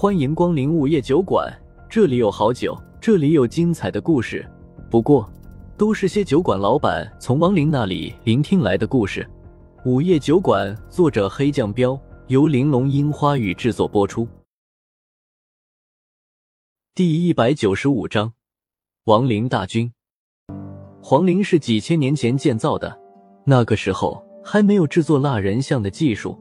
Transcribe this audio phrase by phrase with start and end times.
[0.00, 1.54] 欢迎光临午夜酒馆，
[1.86, 4.50] 这里有好酒，这里有精彩的故事。
[4.90, 5.30] 不过，
[5.76, 9.28] 都是些酒馆老板从亡灵那里聆听来的故事。
[9.84, 14.26] 午夜酒馆，作者黑酱标，由玲珑樱花雨制作播出。
[16.94, 18.32] 第一百九十五章，
[19.04, 19.92] 亡灵大军。
[21.02, 22.98] 皇陵是几千年前建造的，
[23.44, 26.40] 那个时候还没有制作蜡人像的技术。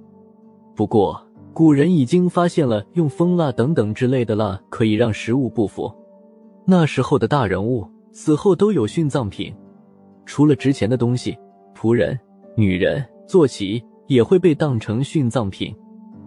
[0.78, 1.22] 不过，
[1.54, 5.92] 古人已经发现了用蜂蜡等等之类的蜡可以让食物不腐。
[6.66, 9.54] 那时候的大人物死后都有殉葬品，
[10.26, 11.38] 除了值钱的东西，
[11.76, 12.18] 仆人、
[12.56, 15.76] 女人、坐骑也会被当成殉葬品。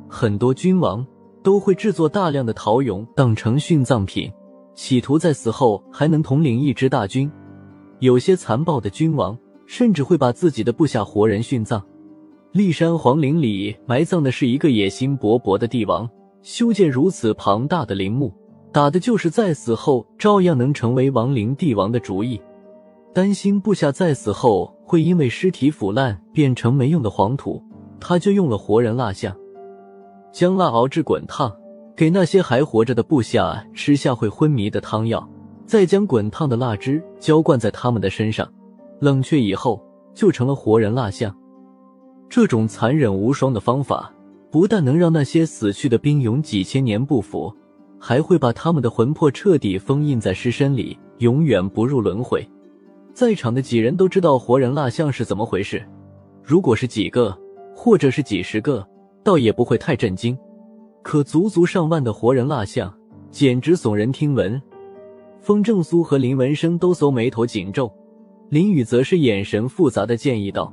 [0.08, 1.06] 很多君王
[1.42, 4.30] 都会制作大量的陶俑当成殉葬品，
[4.74, 7.30] 企图在死后还能统领一支大军。
[8.00, 11.82] 有些残暴的君王甚至会把自己的部下活人殉葬。
[12.54, 16.06] 骊山皇陵里埋葬的是一个野心勃勃的帝王，
[16.42, 18.30] 修建如此庞大的陵墓，
[18.70, 22.38] 打的就是在死后照样能成为亡灵帝王的主意。
[23.14, 27.62] 担心部下在死后会因为尸体腐烂变成没用的黄土，
[27.98, 29.34] 他就用了活人蜡像，
[30.30, 31.50] 将蜡熬至滚烫，
[31.96, 35.26] 给那些还活着的部下吃下会昏迷的汤药。
[35.64, 38.46] 再将滚烫的蜡汁浇灌在他们的身上，
[39.00, 41.34] 冷却以后就成了活人蜡像。
[42.34, 44.10] 这种残忍无双的方法，
[44.50, 47.54] 不但能让那些死去的兵勇几千年不腐，
[47.98, 52.42] 还会把他们的魂魄彻底封印在尸身里，永远不入轮回。
[53.12, 55.86] 在场的几人都知道活人蜡像是怎么回事，
[56.42, 57.38] 如果是几个
[57.76, 58.82] 或者是几十个，
[59.22, 60.34] 倒也不会太震惊。
[61.02, 62.90] 可足足上万的活人蜡像，
[63.30, 64.58] 简直耸人听闻。
[65.42, 67.92] 风正苏和林文生都搜眉头紧皱，
[68.48, 70.72] 林雨则是眼神复杂的建议道：“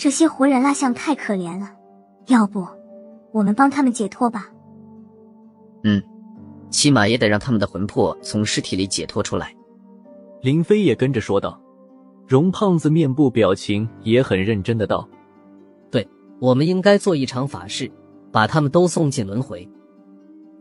[0.00, 1.72] 这些活人蜡像太可怜了，
[2.28, 2.66] 要不
[3.32, 4.48] 我们帮他们解脱吧
[5.84, 6.02] ？”“嗯，
[6.70, 9.54] 起码也得让他们的魂魄从尸体里解脱出来。”
[10.40, 11.60] 林飞也跟着说道。
[12.26, 15.06] 荣胖子面部表情也很认真的道
[15.90, 16.08] ：“对，
[16.38, 17.90] 我们应该做一场法事，
[18.32, 19.68] 把他们都送进轮回。”“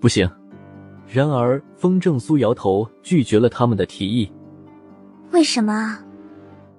[0.02, 0.30] 不行。”
[1.08, 4.30] 然而，风正苏摇头拒绝了他们的提议。
[5.31, 6.03] 为什么啊？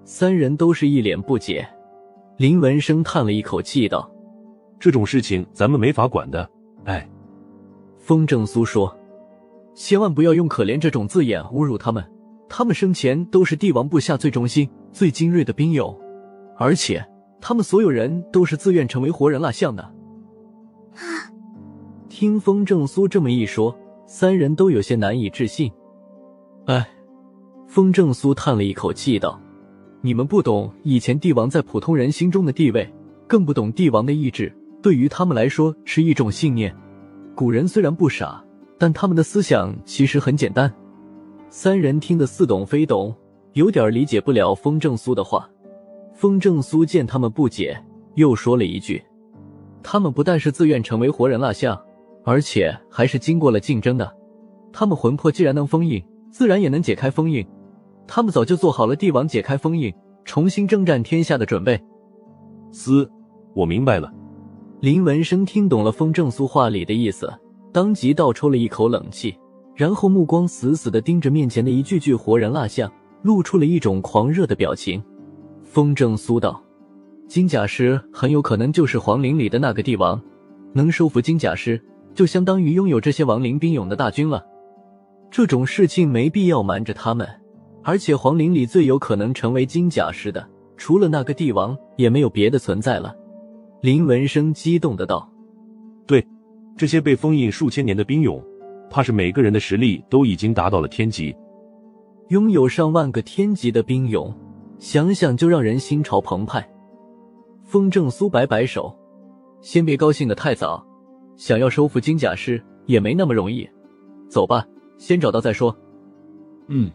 [0.05, 1.67] 三人都是一脸不解。
[2.41, 4.11] 林文生叹了一口气道
[4.81, 6.51] ：“这种事情咱们没法管的。”
[6.87, 7.07] 哎，
[7.99, 8.97] 风正苏说
[9.77, 12.03] ：“千万不要用‘可怜’这种字眼侮辱他们。
[12.49, 15.95] 他们生前都是帝王部下最忠心、最精锐的兵友，
[16.57, 17.07] 而且
[17.43, 19.83] 他们所有人都是自愿成为活人蜡像的。”
[20.97, 21.29] 啊！
[22.09, 23.77] 听风正苏这么一说。
[24.07, 25.71] 三人都有些难以置信。
[26.65, 26.89] 哎，
[27.67, 29.39] 风正苏叹了一口气道
[30.03, 32.91] ：“你们不懂以前帝王在普通人心中的地位，
[33.27, 34.51] 更不懂帝王的意志。
[34.81, 36.75] 对于他们来说，是一种信念。
[37.35, 38.43] 古人虽然不傻，
[38.79, 40.73] 但他们的思想其实很简单。”
[41.51, 43.15] 三人听得似懂非懂，
[43.53, 45.49] 有点理解不了风正苏的话。
[46.15, 47.79] 风正苏见他们不解，
[48.15, 49.03] 又说了一句
[49.83, 51.79] ：“他们不但是自愿成为活人蜡像。”
[52.23, 54.15] 而且还是经过了竞争的，
[54.73, 57.45] 他们魂魄既然能封印，自然也能解开封印。
[58.13, 59.95] 他们早就做好了帝王解开封印、
[60.25, 61.81] 重新征战天下的准备。
[62.73, 63.09] 嘶，
[63.55, 64.13] 我明白了。
[64.81, 67.33] 林文生听懂了风正苏话里的意思，
[67.73, 69.37] 当即倒抽了一口冷气，
[69.77, 72.91] 然后目光死死地盯着面前的一具具活人蜡像，
[73.23, 75.01] 露出了一种狂热的表情。
[75.63, 76.61] 风正苏道
[77.29, 80.21] ：“金甲师很有可能就是皇陵里的那个帝王，
[80.73, 81.81] 能收服金甲师。”
[82.13, 84.45] 就相当于拥有这些亡灵兵勇的大军了。
[85.31, 87.25] 这种事情没必要瞒着他们，
[87.83, 90.47] 而且皇陵里最有可能成为金甲师的，
[90.77, 93.15] 除了那个帝王，也没有别的存在了。
[93.81, 95.31] 林文生激动的道
[96.07, 96.27] ：“对，
[96.77, 98.43] 这些被封印数千年的兵俑，
[98.91, 101.35] 怕是每个人的实力都已经达到了天级。
[102.29, 104.33] 拥有上万个天级的兵俑，
[104.79, 106.69] 想想就让人心潮澎湃。”
[107.65, 108.95] 风正苏摆摆手
[109.63, 110.87] ：“先别高兴的太早。”
[111.37, 113.67] 想要收复金甲师也没那么容易，
[114.29, 114.63] 走吧，
[114.99, 115.75] 先找到再说。
[116.67, 116.91] 嗯，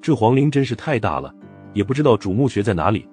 [0.00, 1.34] 这皇陵真是太大了，
[1.74, 3.06] 也不知道主墓穴在哪里。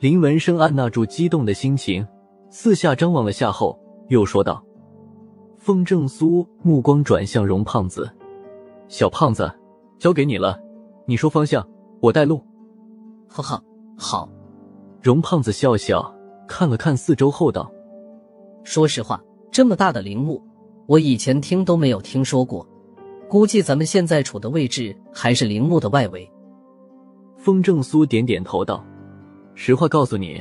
[0.00, 2.06] 林文生按捺住激动的心情，
[2.50, 3.78] 四下张望了下后，
[4.08, 4.64] 又说道
[5.58, 8.10] ：“风正苏，目光转向荣胖子，
[8.88, 9.50] 小胖子，
[9.98, 10.58] 交给你了，
[11.06, 11.66] 你说方向，
[12.00, 12.42] 我带路。”
[13.28, 13.62] 哈哈，
[13.96, 14.28] 好。
[15.02, 16.14] 荣胖子笑笑，
[16.48, 17.70] 看了看四周后道
[18.64, 19.20] ：“说实话。”
[19.52, 20.42] 这么大的陵墓，
[20.88, 22.66] 我以前听都没有听说过。
[23.34, 26.30] 估计咱们现在处的位置还是陵墓的外围。
[27.36, 28.86] 风正苏点点头道
[29.56, 30.40] ：“实话告诉你，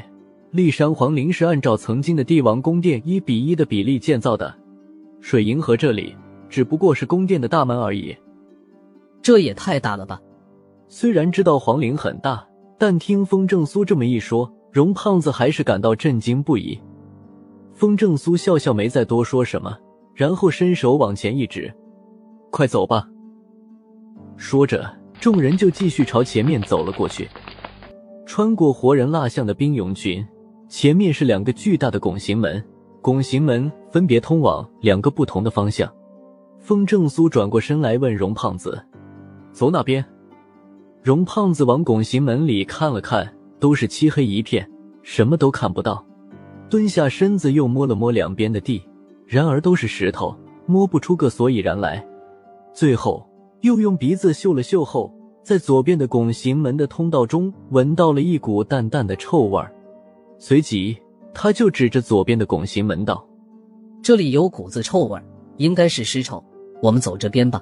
[0.51, 4.55] 骊山皇陵是按照曾经的帝王宫殿一比一的比例建造的。
[5.21, 6.15] 水银河这里
[6.47, 8.15] 只不过是宫殿的大门而已。
[9.23, 10.21] 这也太大了吧！
[10.87, 12.47] 虽然知道皇陵很大，
[12.77, 16.79] 但听风正苏这么一说，荣胖子还是感到震惊不已。
[17.73, 19.75] 风正苏笑笑，没再多说什么，
[20.13, 21.73] 然后伸手往前一指
[22.53, 23.09] ：“快走吧。”
[24.37, 24.87] 说着，
[25.19, 27.27] 众人就继续朝前面走了过去。
[28.27, 30.23] 穿过活人蜡像的兵俑群，
[30.69, 32.63] 前面是两个巨大的拱形门，
[33.01, 35.91] 拱形门分别通往两个不同的方向。
[36.59, 38.81] 风正苏转过身来问荣胖子
[39.51, 40.05] ：“走哪边？”
[41.01, 44.69] 荣胖子往拱形门里看了看，都是漆黑一片，
[45.01, 46.05] 什么都看不到。
[46.69, 48.81] 蹲下身子又摸了摸两边的地，
[49.27, 50.35] 然而都是石头，
[50.65, 52.03] 摸不出个所以然来。
[52.73, 53.25] 最后
[53.61, 59.71] 又用鼻子嗅了嗅后，在左边的拱形门的通道中闻到了一股淡淡的臭味儿，
[60.39, 60.97] 随即
[61.33, 63.25] 他就指着左边的拱形门道
[64.01, 65.21] ：“这里有股子臭味，
[65.57, 66.43] 应该是尸臭。
[66.81, 67.61] 我们走这边吧。”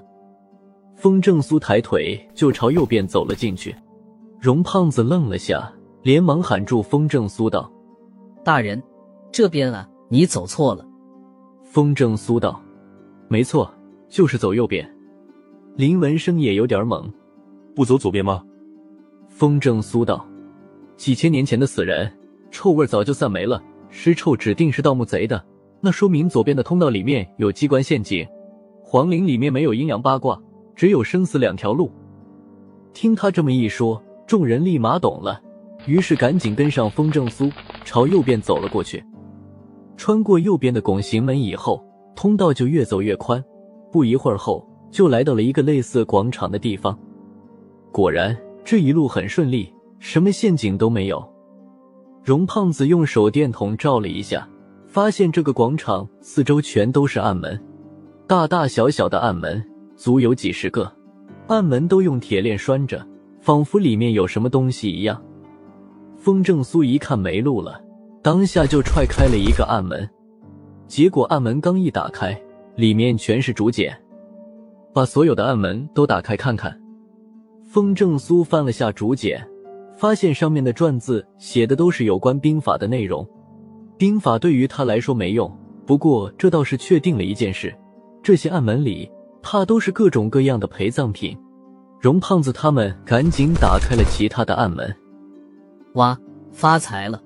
[0.96, 3.76] 风正苏抬腿就朝右边走了进去，
[4.40, 5.72] 荣胖子愣了下，
[6.04, 7.72] 连忙喊住风正苏道
[8.46, 8.82] ：“大人，
[9.32, 10.86] 这边啊，你走错了。”
[11.66, 12.62] 风正苏道
[13.28, 13.72] ：“没错，
[14.10, 14.88] 就是走右边。”
[15.82, 17.12] 林文生也有点懵
[17.76, 18.44] ：“不走左边吗？”
[19.28, 20.24] 风正苏道
[20.96, 22.08] ：“几千年前的死人，
[22.52, 25.44] 臭味早就散没了，尸臭指定是盗墓贼的，
[25.80, 28.24] 那说明左边的通道里面有机关陷阱。
[28.84, 30.40] 皇陵里面没有阴阳八卦。”
[30.76, 31.92] 只有生死两条路。
[32.94, 35.42] 听他这么一说，众人立马懂了，
[35.88, 37.50] 于是赶紧跟上风正苏，
[37.84, 39.04] 朝右边走了过去。
[39.98, 41.84] 穿过右边的拱形门以后，
[42.16, 43.44] 通道就越走越宽。
[43.92, 46.98] 不一会儿后，就来到了一个类似广场的地方。
[47.92, 51.28] 果然，这一路很顺利，什么陷阱都没有。
[52.24, 54.48] 荣胖子用手电筒照了一下，
[54.88, 57.60] 发现这个广场四周全都是暗门，
[58.28, 59.64] 大大小小的暗门。
[59.96, 60.92] 足有几十个，
[61.48, 63.06] 暗门都用铁链拴着，
[63.40, 65.22] 仿佛里面有什么东西一样。
[66.18, 67.80] 风正苏一看没路了，
[68.22, 70.10] 当下就踹开了一个暗门。
[70.88, 72.36] 结果暗门刚一打开，
[72.76, 73.96] 里面全是竹简。
[74.94, 76.80] 把所有的暗门都打开看看。
[77.64, 79.48] 风正苏翻了下竹简，
[79.96, 83.28] 发现上面的篆字写的都是有关兵法的内容。
[83.98, 85.52] 兵法对于他来说没用，
[85.86, 87.74] 不过这倒是确定了一件事：
[88.22, 89.10] 这些暗门里。
[89.44, 91.36] 怕都是各种各样的陪葬品，
[92.00, 94.96] 荣胖子他们赶紧打开了其他的暗门，
[95.96, 96.16] 哇，
[96.52, 97.20] 发财了！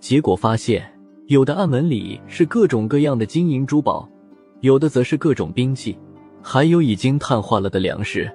[0.00, 0.84] 结果发现
[1.28, 4.08] 有的暗门里是各种各样的金银珠宝，
[4.60, 5.96] 有的则是各种兵器，
[6.48, 8.30] 还有已经碳化了的粮食。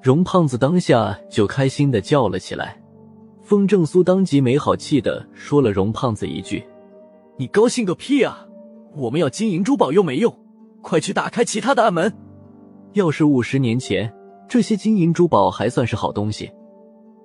[0.00, 2.80] 荣胖子当下就开心的叫了起来。
[3.42, 6.64] 风正苏当即没好气的说了荣胖子一句
[7.36, 8.46] ：“你高兴个屁啊！
[8.94, 10.32] 我们要金银珠宝又没用。”
[10.80, 12.12] 快去打开其他的暗门！
[12.92, 14.14] 要是五十年前，
[14.48, 16.48] 这些金银珠宝还算是好东西，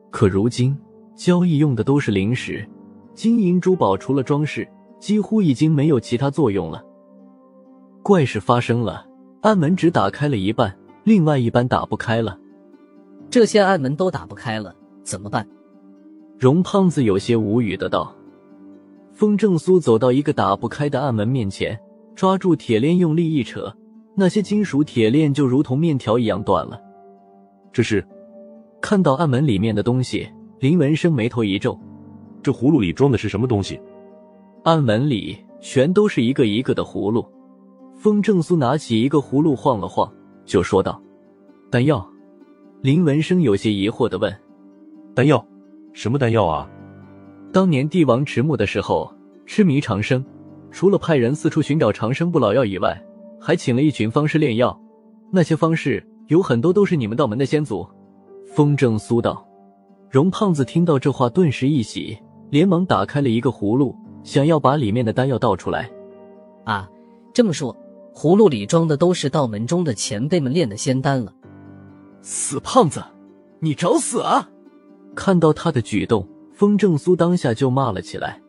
[0.10, 0.76] 可如今
[1.16, 2.68] 交易用的都是灵石，
[3.14, 4.68] 金银珠宝除了装饰，
[5.00, 6.84] 几乎已经没有其他作用了。
[8.02, 9.06] 怪事发生了，
[9.42, 12.38] 暗门只打开了一半，另外一半打不开了。
[13.30, 15.48] 这些暗门都打不开了，怎么办？
[16.38, 18.16] 容胖子有些无语的道。
[19.12, 21.80] 风正苏走到一个打不开的暗门面前。
[22.14, 23.74] 抓住铁链，用力一扯，
[24.16, 26.80] 那些金属铁链就如同面条一样断了。
[27.72, 28.06] 这是
[28.82, 30.28] 看到暗门里面的东西，
[30.60, 31.80] 林文生眉头一皱
[32.44, 33.80] ：“这葫芦里装的是什么东西？”
[34.64, 37.26] 暗门里全都是一个一个的葫芦。
[38.02, 40.12] 风正苏拿起一个葫芦晃了晃，
[40.44, 41.00] 就说道
[41.70, 42.04] ：“丹药。”
[42.82, 44.36] 林文生有些疑惑的问
[45.14, 45.46] ：“丹药？
[45.94, 46.68] 什么丹药啊？”
[47.54, 49.14] 当年帝王迟暮的时候，
[49.46, 50.26] 痴迷长生。
[50.72, 53.00] 除了派人四处寻找长生不老药以外，
[53.40, 54.76] 还请了一群方士炼药。
[55.30, 57.88] 那些方士有很多都是你们道门的先祖。
[58.48, 59.48] 风正苏道，
[60.10, 62.18] 荣胖子听到这话，顿时一喜，
[62.50, 65.88] 连忙打开了一个葫芦，想要把里面的丹药倒出来。
[66.64, 66.90] 啊，
[67.32, 67.76] 这么说，
[68.14, 71.34] 葫芦里装的都是道门中的前辈们炼的仙丹了。
[72.22, 73.04] 死胖子，
[73.60, 74.50] 你找死啊！
[75.16, 78.42] 看到他的举动，风正苏当下就骂了起来。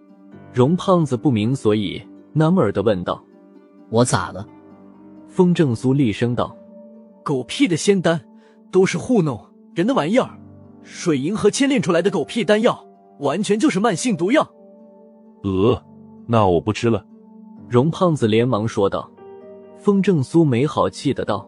[0.53, 2.03] 荣胖子不明所以。
[2.35, 3.23] 纳闷的问道
[3.93, 4.49] ：“我咋了？”
[5.29, 6.57] 风正苏厉声道
[7.23, 8.23] ：“狗屁的仙丹，
[8.71, 9.39] 都是糊弄
[9.75, 10.31] 人的玩意儿！
[10.83, 12.87] 水银和铅炼出来的狗屁丹药，
[13.19, 14.51] 完全就是慢性毒药！”
[15.45, 15.85] 呃，
[16.27, 17.05] 那我不吃了。”
[17.69, 19.11] 荣胖子连忙说道。
[19.83, 21.45] 风正苏没好气的道：“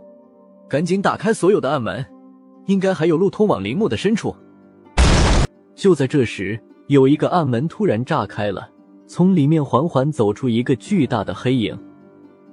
[0.68, 2.04] 赶紧打开所有的暗门，
[2.66, 4.34] 应该还有路通往陵墓的深处。”
[5.76, 8.68] 就在这时，有一个暗门突然炸开了。
[9.06, 11.78] 从里面缓缓走出一个巨大的黑影，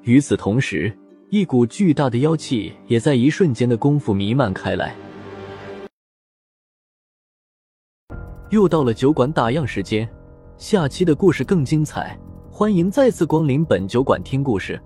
[0.04, 0.96] 与此同时，
[1.32, 4.96] 一股巨大的妖气也在一瞬间的功夫弥漫开来。
[8.52, 10.08] 又到了酒馆打烊时间，
[10.58, 12.16] 下期的故事更精彩，
[12.52, 14.80] 欢迎再次光临本酒馆听故事。